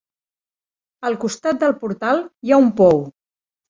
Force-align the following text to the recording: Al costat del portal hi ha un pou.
Al 1.11 1.19
costat 1.25 1.61
del 1.67 1.79
portal 1.85 2.27
hi 2.41 2.53
ha 2.59 2.63
un 2.69 2.77
pou. 2.85 3.09